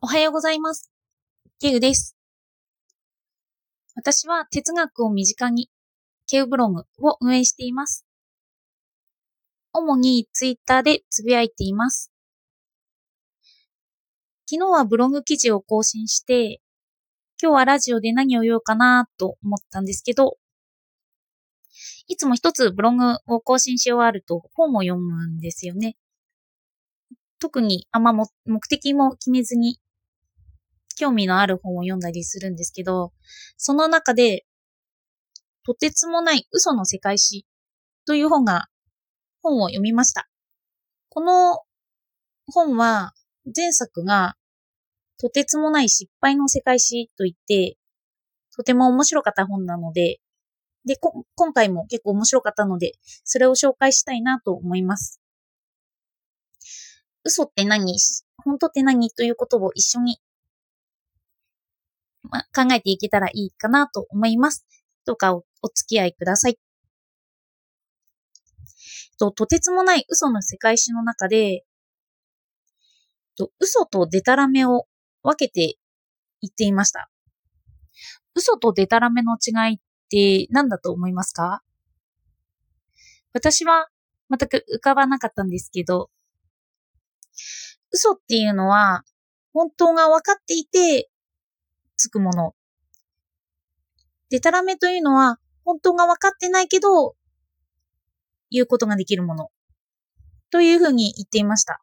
[0.00, 0.92] おはようございます。
[1.58, 2.16] ケウです。
[3.96, 5.70] 私は哲学を身近に、
[6.28, 8.06] ケウブログを運営しています。
[9.72, 12.12] 主にツイッターでつぶやいています。
[14.48, 16.60] 昨日はブログ記事を更新して、
[17.42, 20.36] 今日はラジオで何を言おうかなと思ったんですけど、
[22.06, 25.96] いつも一つブログを更新し終わると本を読むんですよね。
[27.40, 29.80] 特にあんまも目的も決めずに
[30.98, 33.12] 興味のある本を読んだりするんですけど、
[33.56, 34.44] その中で、
[35.64, 37.46] とてつもない嘘の世界史
[38.06, 38.66] という本が、
[39.42, 40.28] 本を読みました。
[41.10, 41.60] この
[42.52, 43.12] 本は、
[43.54, 44.34] 前作が、
[45.20, 47.76] とてつもない失敗の世界史と言って、
[48.56, 50.18] とても面白かった本なので、
[50.84, 50.96] で、
[51.34, 52.92] 今回も結構面白かったので、
[53.24, 55.20] それを紹介したいなと思います。
[57.24, 57.94] 嘘って何？
[58.42, 59.10] 本当って何？
[59.10, 60.18] ということを一緒に
[62.30, 64.66] まあ、考えていけたらいいかなと思います。
[65.06, 66.58] どうかおお付き合いください。
[69.18, 71.64] ととてつもない嘘の世界史の中で、
[73.36, 74.86] と嘘とデタラメを
[75.22, 75.76] 分けて
[76.40, 77.10] 言っていました。
[78.34, 79.78] 嘘とデタラメの違いっ
[80.10, 81.62] て何だと思いますか？
[83.32, 83.88] 私は
[84.30, 86.10] 全く浮かばなかったんですけど、
[87.90, 89.02] 嘘っていうのは
[89.52, 91.10] 本当が分かっていて
[91.98, 92.54] つくもの。
[94.30, 97.14] デタラメというのは、本当が分かってないけど、
[98.50, 99.50] 言うことができるもの。
[100.50, 101.82] というふうに言っていました。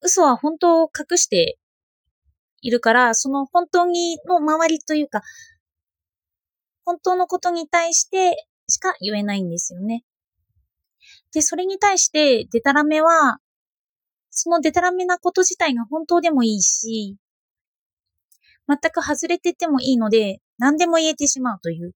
[0.00, 1.58] 嘘は本当を隠して
[2.60, 5.22] いるから、その本当にの周りというか、
[6.84, 10.04] 本当のことに対してしか言えないんですよね。
[11.32, 13.38] で、それに対してデタラメは、
[14.30, 17.16] そのデタラメなこと自体が本当でもいいし、
[18.68, 21.92] 全く外れててもいいので、何でも言えてしまうという、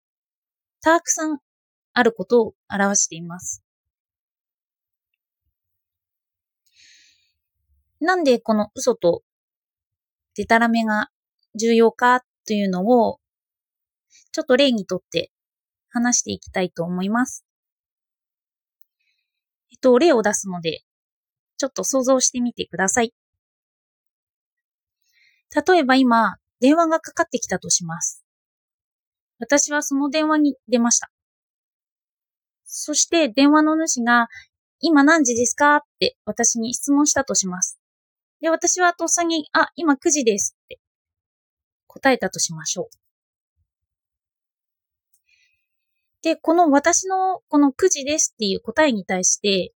[0.82, 1.38] たくさん
[1.92, 3.62] あることを表しています。
[8.00, 9.22] なんでこの嘘と
[10.36, 11.08] デタラメが
[11.54, 13.18] 重要かというのを、
[14.32, 15.30] ちょっと例にとって
[15.90, 17.44] 話していきたいと思います。
[19.72, 20.82] えっと、例を出すので、
[21.58, 23.12] ちょっと想像してみてください。
[25.54, 28.24] 例えば今、電話がかかってきたとします。
[29.38, 31.10] 私はその電話に出ました。
[32.64, 34.28] そして電話の主が、
[34.80, 35.76] 今何時ですか？
[35.76, 37.78] って私に質問したとします。
[38.40, 40.78] で、私はとっさに、あ、今9時ですって
[41.86, 42.88] 答えたとしましょう。
[46.22, 49.72] で、この私のこの9時ですっていう答えに対して、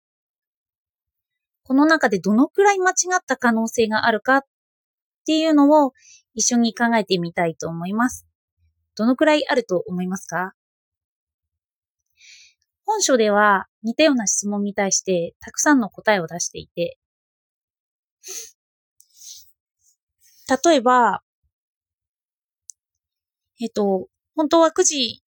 [1.65, 4.43] この中でどのくらい間違った可能性があるかっ
[5.27, 5.93] ていうのを
[6.35, 8.27] 一緒に考えてみたいと思います。
[8.97, 10.55] どのくらいあると思いますか？
[12.85, 16.99] 本書では似たような質問に対してたくさんの答えを出していて、
[20.65, 21.23] 例えば、
[23.61, 25.23] えっと、本当は9時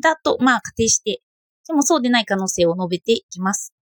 [0.00, 1.22] だと、まあ仮定して、
[1.66, 3.74] でもそうでない可能性を述べていきます。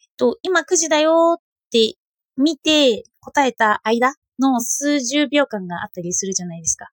[0.00, 1.96] えっと、今9時だよって
[2.36, 6.90] 見て答えた間の数十秒間があったりするじゃないですか。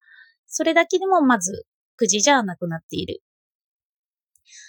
[0.48, 1.66] それだけでもまず
[1.98, 3.22] 9時じゃなくなっている。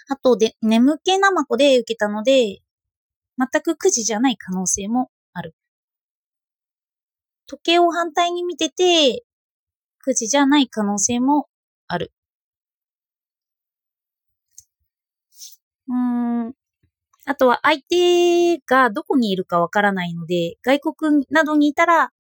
[0.08, 2.58] あとで、眠気なまこで受けたので、
[3.38, 5.54] 全く9時じゃない可能性もある。
[7.46, 9.24] 時計を反対に見てて、
[10.04, 11.46] 9時じゃない可能性も
[11.86, 12.12] ある。
[15.88, 16.54] うーん。
[17.24, 22.10] あとは相手がどこにいるかわからないので、外国などにいたら、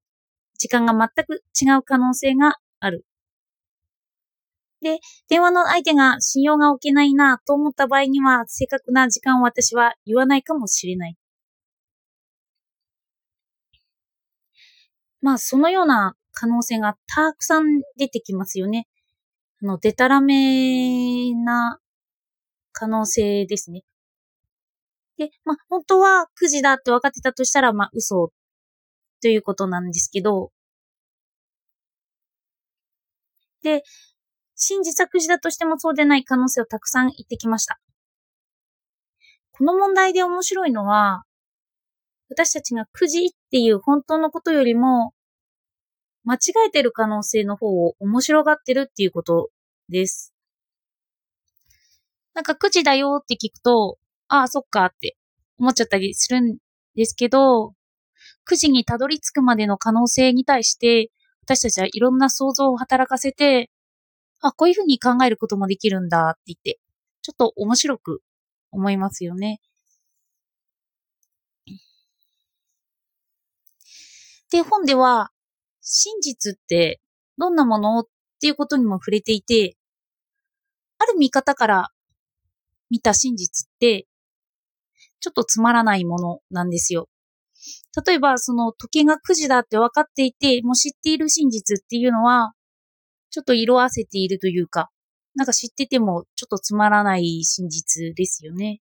[0.58, 3.04] 時間が全く違う可能性がある。
[4.80, 11.16] で、電話の相手が信用が置けないなと思った場合には、正確な時間を私は言わないかもしれない。
[15.20, 18.88] まあ、そのような可能性がたくさん出てきますよね。
[19.62, 21.78] あの、デタラメな
[22.72, 23.84] 可能性ですね。
[25.18, 28.32] で、まあ、本当は9時だって分かってたとしたら、まあ、嘘
[29.20, 30.50] ということなんですけど、
[33.62, 33.82] で、
[34.56, 37.80] 真実は9時だとしてもそうでない可能性をたくさん言ってきました。
[39.52, 41.24] この問題で面白いのは、
[42.28, 45.12] 私たちが9時っていう本当のことよりも、
[46.24, 46.38] 間違
[46.68, 49.50] えてる可能性の方を面白がってるっていうこと
[49.88, 50.32] です。
[52.34, 53.98] なんか9時だよって聞くと、
[54.32, 55.18] ああ、そっかって
[55.58, 56.56] 思っちゃったりするん
[56.96, 57.74] ですけど、
[58.46, 61.10] 9時にたどり着くまでの可能性に対して、
[61.42, 63.70] 私たちはいろんな想像を働かせて、
[64.40, 66.80] あ、こういうふうに考えることもできるんだって言って、
[67.20, 68.22] ちょっと面白く
[68.70, 69.60] 思いますよね。
[74.50, 75.30] で、本では、
[75.82, 77.02] 真実って
[77.36, 78.06] どんなものっ
[78.40, 79.76] ていうことにも触れていて、
[80.98, 81.88] ある見方から
[82.88, 84.06] 見た真実って、
[85.22, 87.08] ちょっとつまらないものなんですよ。
[88.06, 92.52] 例えば、その時計が9時だって分かっていて、もう知っている真実っていうのは、
[93.30, 94.90] ちょっと色あせているというか、
[95.34, 98.80] なんか知っててもちょっとつまらない真実ですよね。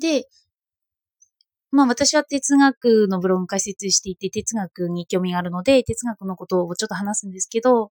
[0.00, 0.26] で、
[1.70, 7.90] まあ私は哲学のブログ解説していて哲学に興味があるので哲学のことをちょっと話すんですけど、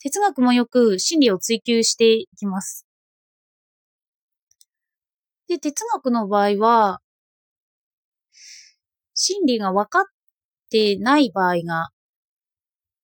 [0.00, 2.86] 哲学もよく真理を追求していきます。
[5.52, 7.02] で、哲学の場合は、
[9.12, 10.04] 真理が分かっ
[10.70, 11.90] てない場合が、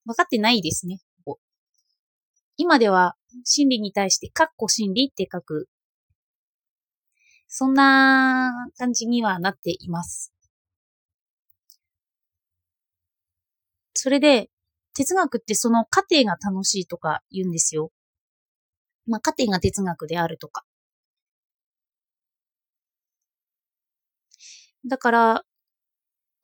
[0.06, 1.00] 分かってないですね。
[2.56, 5.68] 今では真理に対して、カッコ真理って書く。
[7.48, 10.32] そんな感じにはなっています。
[13.92, 14.48] それで、
[14.94, 17.92] 哲学ってその過程が楽しいとか言うんですよ。
[19.06, 20.64] まあ、過程が哲学であるとか。
[24.86, 25.44] だから、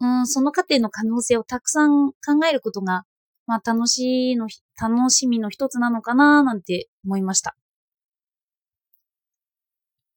[0.00, 3.04] うん、その過程の可能性をたくさん考えることが、
[3.46, 4.48] まあ、楽しいの、
[4.81, 7.56] 楽しみの一つなのかななんて思いました。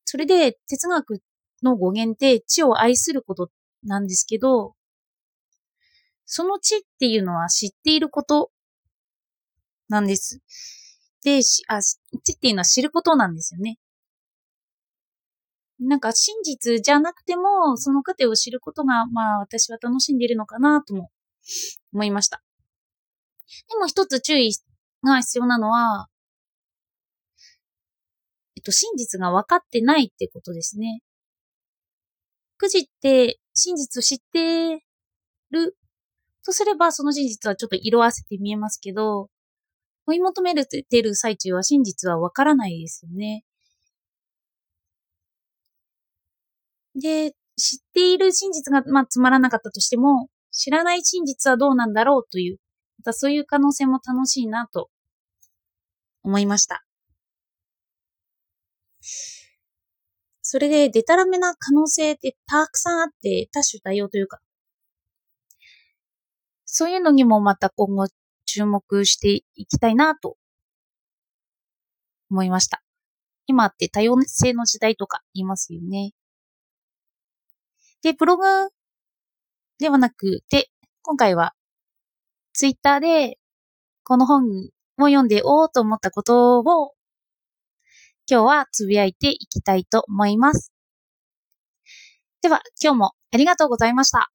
[0.05, 1.21] それで、哲学
[1.63, 3.49] の語源って知を愛すること
[3.83, 4.73] なんですけど、
[6.25, 8.51] その知っていうのは知っていること
[9.89, 10.41] なんです。
[11.23, 11.97] で、あ、知
[12.33, 13.77] っていうのは知ることなんですよね。
[15.79, 21.11] なんか真実じゃなくても、その過程を知ることが、まあ私は楽しんでいるのかなとも
[21.93, 22.41] 思いました。
[23.69, 24.51] でも一つ注意
[25.03, 26.07] が必要なのは、
[28.55, 31.01] えっと、真実が分かってないってことですね。
[32.57, 34.83] くじって真実を知って
[35.51, 35.77] る
[36.43, 39.29] とすれば、その真実はちょっと色あせて見えますけど、
[40.07, 43.43] 追い求めてる最中は真実はわからないですよね。
[46.97, 52.59] で、知っている真実が、まあ、つまらなかったとしても、知らない真実はどうなんだろうという、
[52.99, 54.89] またそういう可能性も楽しいなと
[56.23, 56.83] 思いました。
[60.41, 64.39] それで、デタラメな可能性ってたくさんあって、多種多様というか、
[66.65, 68.07] そういうのにもまた今後
[68.45, 70.37] 注目していきたいなと
[72.29, 72.81] 思いました。
[73.45, 76.11] 今って多様性の時代とか言いますよね。
[78.03, 78.43] で、ブログ
[79.79, 80.69] ではなくて、
[81.01, 81.53] 今回は
[82.53, 83.37] ツイッターで
[84.03, 84.43] この本
[84.97, 86.93] を読んでおうと思ったことを
[88.29, 90.73] 今日はつぶやいていきたいと思います。
[92.41, 94.31] では、今日もありがとうございました。